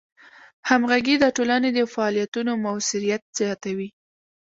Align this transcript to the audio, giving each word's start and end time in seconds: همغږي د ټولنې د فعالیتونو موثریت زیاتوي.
همغږي 0.69 1.15
د 1.19 1.25
ټولنې 1.35 1.69
د 1.73 1.79
فعالیتونو 1.93 2.51
موثریت 2.65 3.23
زیاتوي. 3.39 3.89